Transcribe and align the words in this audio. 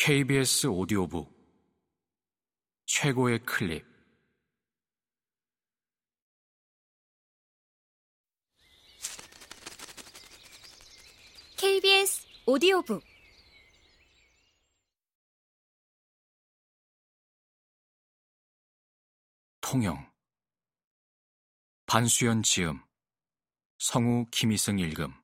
KBS 0.00 0.68
오디오북 0.68 1.28
최고의 2.86 3.40
클립. 3.40 3.84
KBS 11.56 12.28
오디오북. 12.46 13.02
통영. 19.60 20.08
반수연 21.86 22.44
지음. 22.44 22.80
성우 23.78 24.26
김희승 24.30 24.78
읽음 24.78 25.17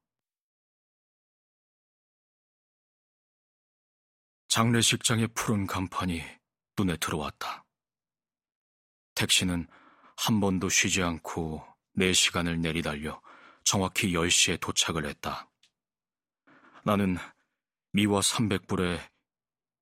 장례식장의 4.55 5.31
푸른 5.35 5.67
간판이 5.67 6.23
눈에 6.79 6.97
들어왔다. 6.99 7.65
택시는 9.17 9.67
한 10.17 10.39
번도 10.39 10.69
쉬지 10.69 11.03
않고 11.03 11.67
4시간을 11.99 12.61
내리달려 12.61 13.21
정확히 13.65 14.13
10시에 14.13 14.61
도착을 14.61 15.07
했다. 15.07 15.51
나는 16.85 17.17
미화 17.91 18.21
300불에 18.21 19.01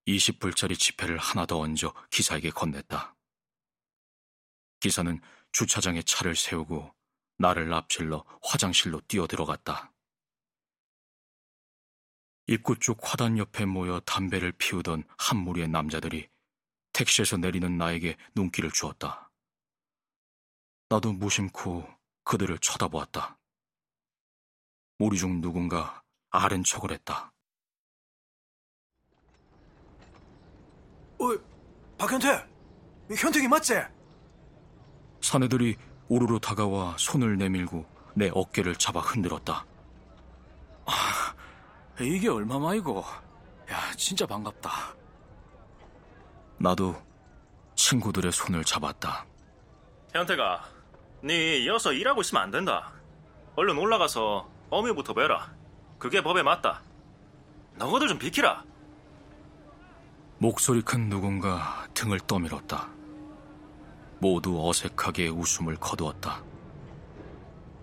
20불짜리 0.08 0.78
지폐를 0.78 1.18
하나 1.18 1.44
더 1.44 1.58
얹어 1.58 1.92
기사에게 2.08 2.48
건넸다. 2.48 3.14
기사는 4.80 5.20
주차장에 5.52 6.00
차를 6.00 6.34
세우고 6.34 6.94
나를 7.36 7.74
앞질러 7.74 8.24
화장실로 8.42 9.02
뛰어들어갔다. 9.02 9.91
입구 12.46 12.78
쪽 12.78 12.98
화단 13.02 13.38
옆에 13.38 13.64
모여 13.64 14.00
담배를 14.00 14.52
피우던 14.52 15.04
한 15.16 15.38
무리의 15.38 15.68
남자들이 15.68 16.28
택시에서 16.92 17.36
내리는 17.36 17.78
나에게 17.78 18.16
눈길을 18.34 18.70
주었다. 18.72 19.30
나도 20.88 21.12
무심코 21.12 21.88
그들을 22.24 22.58
쳐다보았다. 22.58 23.38
우리 24.98 25.18
중 25.18 25.40
누군가 25.40 26.02
아른 26.30 26.62
척을 26.62 26.92
했다. 26.92 27.32
어, 31.18 31.26
박현태! 31.96 32.46
현택이 33.16 33.48
맞지? 33.48 33.74
사내들이 35.20 35.76
우르르 36.08 36.40
다가와 36.40 36.96
손을 36.98 37.38
내밀고 37.38 37.86
내 38.14 38.30
어깨를 38.34 38.74
잡아 38.76 39.00
흔들었다. 39.00 39.64
아, 40.84 41.34
이게 42.00 42.28
얼마만이고? 42.28 43.04
야, 43.70 43.92
진짜 43.96 44.26
반갑다. 44.26 44.70
나도 46.58 46.96
친구들의 47.74 48.32
손을 48.32 48.64
잡았다. 48.64 49.26
현태가, 50.12 50.64
네 51.22 51.58
이어서 51.58 51.92
일하고 51.92 52.20
있으면 52.20 52.42
안 52.42 52.50
된다. 52.50 52.92
얼른 53.56 53.76
올라가서 53.78 54.48
어미부터 54.70 55.14
베라. 55.14 55.52
그게 55.98 56.22
법에 56.22 56.42
맞다. 56.42 56.82
너희들 57.76 58.08
좀 58.08 58.18
비키라. 58.18 58.64
목소리 60.38 60.82
큰 60.82 61.08
누군가 61.08 61.86
등을 61.94 62.18
떠밀었다. 62.20 62.88
모두 64.18 64.68
어색하게 64.68 65.28
웃음을 65.28 65.76
거두었다. 65.76 66.42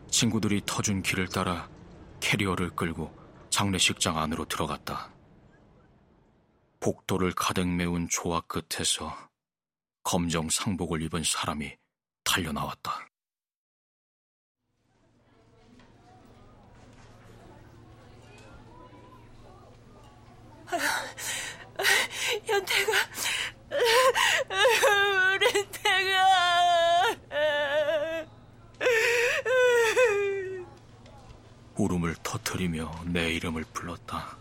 친구들이 0.09 0.61
터준 0.65 1.01
길을 1.01 1.27
따라 1.29 1.69
캐리어를 2.19 2.71
끌고 2.71 3.13
장례식장 3.59 4.17
안으로 4.17 4.45
들어갔다. 4.45 5.11
복도를 6.79 7.33
가득 7.33 7.67
메운 7.67 8.07
조화 8.09 8.39
끝에서 8.47 9.13
검정 10.01 10.49
상복을 10.49 11.01
입은 11.01 11.23
사람이 11.25 11.75
달려 12.23 12.53
나왔다. 12.53 13.09
현태가 22.45 22.91
우리 25.33 25.69
태가 25.71 26.29
울음을 31.79 32.13
터뜨리며 32.23 33.05
내 33.05 33.31
이름을 33.31 33.63
불렀다. 33.71 34.37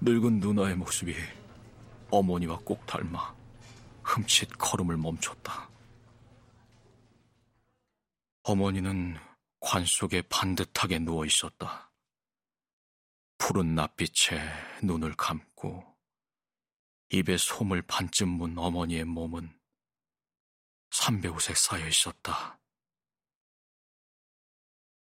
늙은 0.00 0.40
누나의 0.40 0.76
모습이 0.76 1.14
어머니와 2.10 2.58
꼭 2.64 2.86
닮아 2.86 3.36
흠칫 4.02 4.48
걸음을 4.56 4.96
멈췄다. 4.96 5.68
어머니는 8.44 9.18
관 9.60 9.84
속에 9.84 10.22
반듯하게 10.22 11.00
누워 11.00 11.26
있었다. 11.26 11.92
푸른 13.36 13.74
낯빛에 13.74 14.40
눈을 14.82 15.14
감고 15.16 15.84
입에 17.10 17.36
솜을 17.36 17.82
반쯤 17.82 18.26
문 18.26 18.56
어머니의 18.56 19.04
몸은 19.04 19.54
삼배옷에 20.92 21.52
쌓여 21.54 21.86
있었다. 21.86 22.57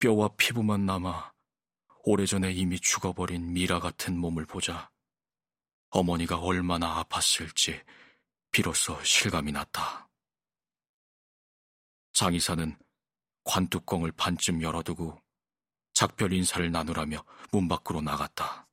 뼈와 0.01 0.29
피부만 0.35 0.88
남아 0.88 1.31
오래전에 2.03 2.51
이미 2.51 2.79
죽어버린 2.79 3.53
미라 3.53 3.79
같은 3.79 4.17
몸을 4.17 4.47
보자 4.47 4.89
어머니가 5.91 6.39
얼마나 6.39 7.03
아팠을지 7.03 7.85
비로소 8.50 9.01
실감이 9.03 9.51
났다. 9.51 10.09
장의사는 12.13 12.75
관뚜껑을 13.44 14.11
반쯤 14.13 14.63
열어두고 14.63 15.22
작별 15.94 16.34
인사를 16.34 16.72
나누라며 16.72 17.23
문 17.51 17.67
밖으로 17.67 18.01
나갔다. 18.01 18.67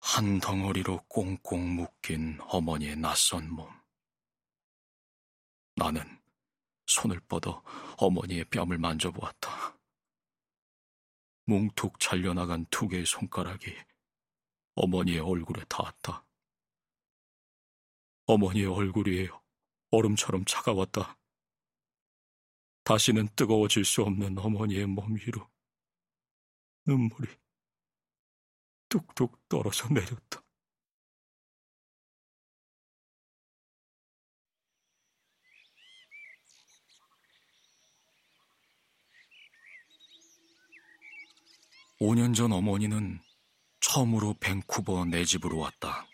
한 0.00 0.40
덩어리로 0.40 1.04
꽁꽁 1.08 1.76
묶인 1.76 2.40
어머니의 2.48 2.96
낯선 2.96 3.48
몸. 3.48 3.70
나는 5.76 6.17
손을 6.88 7.20
뻗어 7.20 7.62
어머니의 7.98 8.44
뺨을 8.46 8.78
만져보았다. 8.78 9.78
뭉툭 11.44 12.00
잘려나간 12.00 12.66
두 12.70 12.88
개의 12.88 13.06
손가락이 13.06 13.74
어머니의 14.74 15.20
얼굴에 15.20 15.64
닿았다. 15.68 16.24
어머니의 18.26 18.66
얼굴이 18.66 19.28
얼음처럼 19.90 20.44
차가웠다. 20.44 21.18
다시는 22.84 23.28
뜨거워질 23.36 23.84
수 23.84 24.02
없는 24.02 24.38
어머니의 24.38 24.86
몸 24.86 25.14
위로 25.16 25.48
눈물이 26.86 27.28
뚝뚝 28.88 29.48
떨어져 29.48 29.88
내렸다. 29.88 30.47
5년 42.00 42.32
전 42.32 42.52
어머니는 42.52 43.20
처음으로 43.80 44.34
밴쿠버 44.38 45.06
내 45.06 45.24
집으로 45.24 45.58
왔다. 45.58 46.06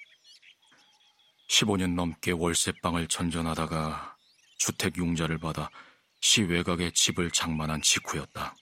15년 1.50 1.94
넘게 1.94 2.30
월세방을 2.30 3.06
전전하다가 3.08 4.16
주택 4.56 4.96
융자를 4.96 5.36
받아 5.36 5.68
시 6.22 6.40
외곽에 6.40 6.90
집을 6.92 7.30
장만한 7.30 7.82
직후였다. 7.82 8.56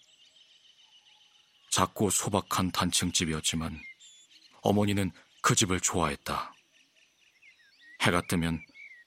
작고 1.70 2.10
소박한 2.10 2.72
단층집이었지만 2.72 3.80
어머니는 4.62 5.12
그 5.42 5.54
집을 5.54 5.78
좋아했다. 5.78 6.52
해가 8.00 8.22
뜨면 8.22 8.60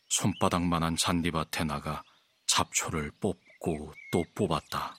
손바닥만한 0.07 0.95
잔디밭에 0.95 1.65
나가 1.65 2.01
잡초를 2.47 3.11
뽑고 3.19 3.93
또 4.13 4.23
뽑았다. 4.35 4.95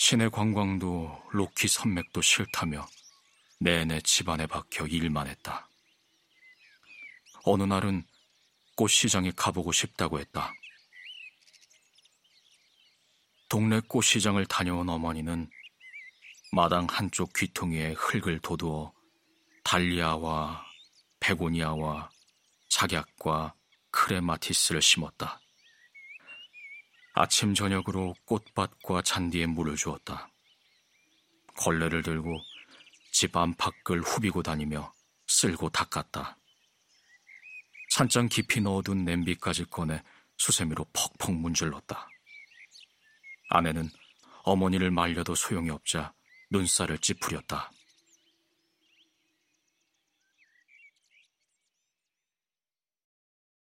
시내 0.00 0.28
관광도 0.28 1.24
로키 1.32 1.66
산맥도 1.66 2.22
싫다며 2.22 2.86
내내 3.58 4.00
집안에 4.00 4.46
박혀 4.46 4.86
일만 4.86 5.26
했다. 5.26 5.68
어느 7.42 7.64
날은 7.64 8.06
꽃시장에 8.76 9.32
가보고 9.32 9.72
싶다고 9.72 10.20
했다. 10.20 10.54
동네 13.48 13.80
꽃시장을 13.80 14.46
다녀온 14.46 14.88
어머니는 14.88 15.50
마당 16.52 16.86
한쪽 16.88 17.32
귀퉁이에 17.34 17.94
흙을 17.94 18.38
도두어 18.38 18.94
달리아와 19.64 20.64
베고니아와 21.18 22.08
작약과 22.68 23.52
크레마티스를 23.90 24.80
심었다. 24.80 25.40
아침 27.20 27.52
저녁으로 27.52 28.14
꽃밭과 28.26 29.02
잔디에 29.02 29.46
물을 29.46 29.74
주었다. 29.74 30.30
걸레를 31.56 32.04
들고 32.04 32.40
집 33.10 33.36
안팎을 33.36 34.02
후비고 34.02 34.44
다니며 34.44 34.94
쓸고 35.26 35.70
닦았다. 35.70 36.38
찬장 37.90 38.28
깊이 38.28 38.60
넣어둔 38.60 39.04
냄비까지 39.04 39.64
꺼내 39.64 40.00
수세미로 40.36 40.86
퍽퍽 40.92 41.34
문질렀다. 41.34 42.08
아내는 43.50 43.90
어머니를 44.44 44.92
말려도 44.92 45.34
소용이 45.34 45.70
없자 45.70 46.14
눈살을 46.50 46.98
찌푸렸다. 46.98 47.72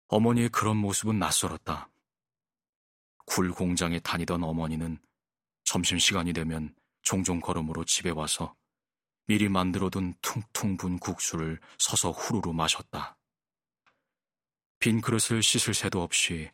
어머니의 0.10 0.50
그런 0.50 0.78
모습은 0.78 1.18
낯설었다. 1.18 1.90
굴 3.28 3.52
공장에 3.52 4.00
다니던 4.00 4.44
어머니는 4.44 4.98
점심시간이 5.66 6.34
되면 6.34 6.74
종종 7.04 7.40
걸음으로 7.40 7.84
집에 7.86 8.10
와서 8.10 8.56
미리 9.28 9.50
만들어둔 9.50 10.16
퉁퉁 10.22 10.78
분 10.78 10.98
국수를 10.98 11.60
서서 11.78 12.12
후루루 12.12 12.54
마셨다. 12.54 13.18
빈 14.80 15.02
그릇을 15.02 15.44
씻을 15.44 15.74
새도 15.74 16.02
없이 16.02 16.50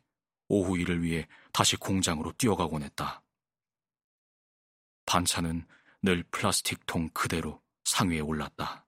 오후 0.48 0.78
일을 0.80 1.04
위해 1.04 1.28
다시 1.54 1.76
공장으로 1.78 2.34
뛰어가곤 2.34 2.82
했다. 2.84 3.22
반찬은 5.06 5.68
늘 6.02 6.24
플라스틱 6.32 6.86
통 6.88 7.08
그대로 7.14 7.62
상위에 7.86 8.20
올랐다. 8.20 8.88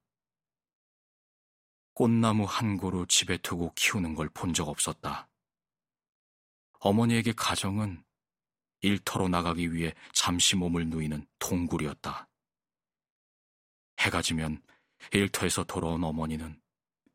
꽃나무 1.94 2.46
한 2.46 2.78
고루 2.78 3.06
집에 3.08 3.38
두고 3.38 3.74
키우는 3.76 4.16
걸 4.16 4.28
본 4.30 4.54
적 4.54 4.68
없었다. 4.68 5.30
어머니에게 6.86 7.34
가정은 7.34 8.04
일터로 8.82 9.28
나가기 9.28 9.74
위해 9.74 9.92
잠시 10.14 10.56
몸을 10.56 10.88
누이는 10.88 11.26
동굴이었다. 11.40 12.30
해가 14.02 14.22
지면 14.22 14.62
일터에서 15.12 15.64
돌아온 15.64 16.04
어머니는 16.04 16.62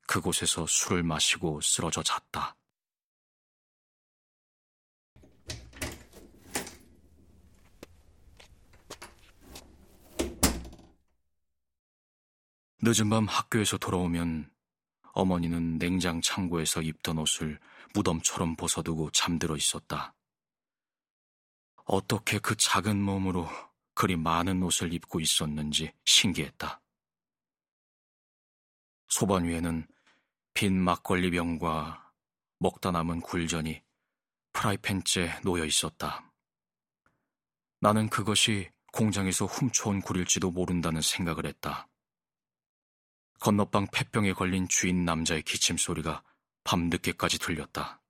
그곳에서 0.09 0.67
술을 0.67 1.05
마시고 1.05 1.61
쓰러져 1.61 2.03
잤다. 2.03 2.57
늦은 12.83 13.09
밤 13.09 13.29
학교에서 13.29 13.79
돌아오면 13.79 14.51
어머니는 15.13 15.79
냉장 15.79 16.21
창고에서 16.21 16.83
입던 16.83 17.19
옷을 17.19 17.59
무덤처럼 17.95 18.57
벗어두고 18.57 19.11
잠들어 19.11 19.57
있었다. 19.57 20.15
어떻게 21.85 22.39
그 22.39 22.57
작은 22.57 23.01
몸으로 23.01 23.49
그리 23.95 24.17
많은 24.17 24.63
옷을 24.63 24.93
입고 24.93 25.21
있었는지 25.21 25.93
신기했다. 26.05 26.81
소반 29.09 29.45
위에는 29.45 29.87
빈 30.55 30.81
막걸리 30.81 31.31
병과 31.33 32.13
먹다 32.59 32.93
남은 32.93 33.21
굴전이 33.21 33.83
프라이팬째 34.53 35.41
놓여 35.43 35.65
있었다. 35.65 36.31
나는 37.81 38.09
그것이 38.09 38.71
공장에서 38.93 39.47
훔쳐온 39.47 40.01
굴일지도 40.03 40.51
모른다는 40.51 41.01
생각을 41.01 41.47
했다. 41.47 41.90
건너방 43.41 43.87
폐병에 43.91 44.35
걸린 44.35 44.69
주인 44.69 45.05
남자의 45.05 45.43
기침 45.43 45.79
소리가 45.79 46.23
밤늦게까지 46.65 47.39
들렸다. 47.39 48.03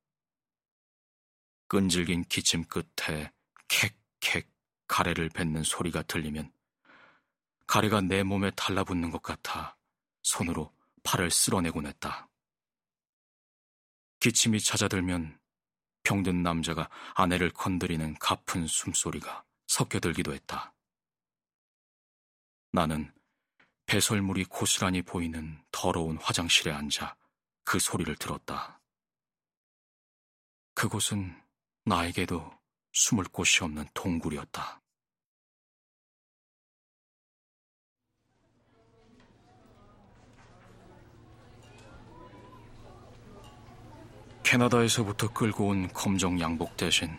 끈질긴 1.68 2.24
기침 2.24 2.64
끝에 2.64 3.32
캑캑 3.68 4.44
가래를 4.88 5.28
뱉는 5.28 5.62
소리가 5.62 6.02
들리면 6.02 6.52
가래가 7.68 8.00
내 8.00 8.24
몸에 8.24 8.50
달라붙는 8.50 9.12
것 9.12 9.22
같아 9.22 9.76
손으로 10.24 10.74
팔을 11.04 11.30
쓸어내곤 11.30 11.86
했다. 11.86 12.28
기침이 14.18 14.60
찾아들면 14.60 15.38
병든 16.02 16.42
남자가 16.42 16.90
아내를 17.14 17.50
건드리는 17.50 18.14
가픈 18.18 18.66
숨소리가 18.66 19.44
섞여들기도 19.68 20.34
했다. 20.34 20.74
나는 22.72 23.12
배설물이 23.90 24.44
고스란히 24.44 25.02
보이는 25.02 25.60
더러운 25.72 26.16
화장실에 26.18 26.70
앉아 26.70 27.16
그 27.64 27.80
소리를 27.80 28.14
들었다. 28.14 28.80
그곳은 30.74 31.34
나에게도 31.86 32.52
숨을 32.92 33.24
곳이 33.32 33.64
없는 33.64 33.88
동굴이었다. 33.92 34.80
캐나다에서부터 44.44 45.32
끌고 45.32 45.66
온 45.66 45.92
검정 45.92 46.38
양복 46.38 46.76
대신 46.76 47.18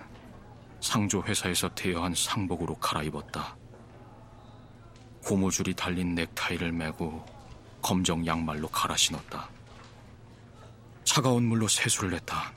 상조 0.79 1.21
회사에서 1.23 1.67
대여한 1.75 2.15
상복으로 2.15 2.75
갈아입었다. 2.75 3.60
고무줄이 5.23 5.73
달린 5.73 6.15
넥타이를 6.15 6.71
메고 6.71 7.25
검정 7.81 8.25
양말로 8.25 8.67
갈아 8.67 8.95
신었다. 8.95 9.49
차가운 11.03 11.43
물로 11.43 11.67
세수를 11.67 12.13
했다. 12.15 12.53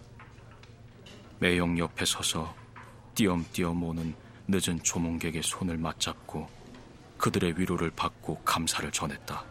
매형 1.39 1.79
옆에 1.79 2.05
서서 2.05 2.55
띄엄띄엄 3.15 3.83
오는 3.83 4.15
늦은 4.49 4.83
조문객의 4.83 5.43
손을 5.43 5.77
맞잡고 5.77 6.49
그들의 7.19 7.59
위로를 7.59 7.91
받고 7.91 8.43
감사를 8.45 8.91
전했다. 8.91 9.45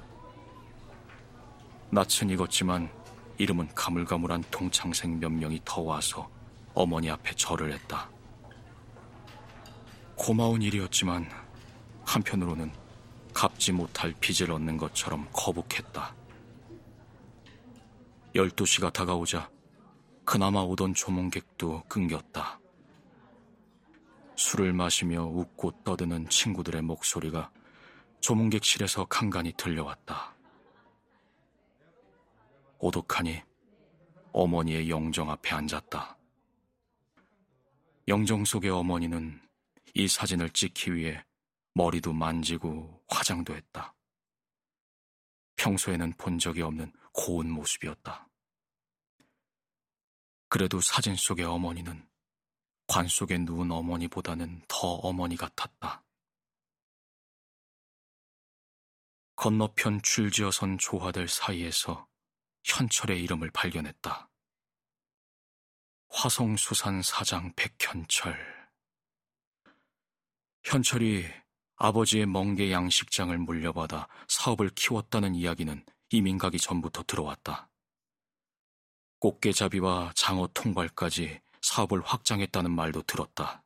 낯은 1.92 2.30
익었지만 2.32 2.90
이름은 3.38 3.74
가물가물한 3.74 4.44
동창생 4.52 5.20
몇 5.20 5.32
명이 5.32 5.62
더 5.66 5.82
와서 5.82 6.30
어머니 6.74 7.10
앞에 7.10 7.34
절을 7.36 7.74
했다. 7.74 8.10
고마운 10.16 10.62
일이었지만 10.62 11.30
한편으로는 12.06 12.72
갚지 13.34 13.72
못할 13.72 14.14
빚을 14.20 14.52
얻는 14.52 14.78
것처럼 14.78 15.28
거북했다. 15.34 16.16
12시가 18.36 18.92
다가오자 18.92 19.50
그나마 20.26 20.62
오던 20.62 20.94
조문객도 20.94 21.84
끊겼다. 21.88 22.60
술을 24.36 24.74
마시며 24.74 25.24
웃고 25.26 25.84
떠드는 25.84 26.30
친구들의 26.30 26.82
목소리가 26.82 27.52
조문객실에서 28.22 29.06
간간히 29.06 29.54
들려왔다. 29.56 30.36
오독하니 32.80 33.42
어머니의 34.32 34.90
영정 34.90 35.30
앞에 35.30 35.54
앉았다. 35.54 36.18
영정 38.08 38.44
속의 38.44 38.72
어머니는 38.72 39.40
이 39.94 40.08
사진을 40.08 40.50
찍기 40.50 40.96
위해 40.96 41.24
머리도 41.74 42.14
만지고 42.14 43.04
화장도 43.08 43.56
했다. 43.56 43.96
평소에는 45.56 46.14
본 46.18 46.40
적이 46.40 46.62
없는 46.64 46.94
고운 47.14 47.50
모습이었다. 47.50 48.30
그래도 50.50 50.82
사진 50.82 51.16
속의 51.16 51.46
어머니는 51.46 52.08
관 52.88 53.08
속에 53.08 53.38
누운 53.40 53.72
어머니보다는 53.72 54.62
더 54.68 54.88
어머니 54.88 55.36
같았다. 55.36 56.04
건너편 59.36 60.02
줄지어 60.04 60.52
선 60.52 60.78
조화들 60.78 61.28
사이에서 61.28 62.08
현철의 62.64 63.22
이름을 63.24 63.50
발견했다. 63.52 64.30
화성수산 66.10 67.02
사장 67.02 67.52
백현철. 67.56 68.70
현철이 70.64 71.43
아버지의 71.76 72.26
멍게 72.26 72.72
양식장을 72.72 73.36
물려받아 73.38 74.08
사업을 74.28 74.70
키웠다는 74.70 75.36
이야기는 75.36 75.86
이민 76.10 76.38
가기 76.38 76.60
전부터 76.60 77.04
들어왔다. 77.04 77.70
꽃게잡이와 79.20 80.14
장어 80.16 80.50
통발까지 80.54 81.42
사업을 81.62 82.02
확장했다는 82.02 82.72
말도 82.72 83.04
들었다. 83.04 83.64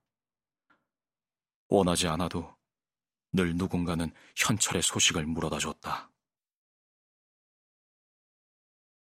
원하지 1.68 2.08
않아도 2.08 2.56
늘 3.34 3.56
누군가는 3.56 4.12
현철의 4.36 4.82
소식을 4.84 5.26
물어다 5.26 5.60
줬다. 5.60 6.10